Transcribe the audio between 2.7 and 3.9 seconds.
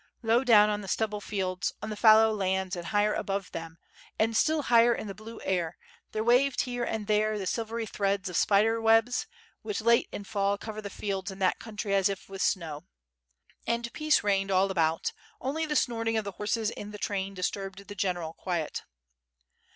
and higher above them,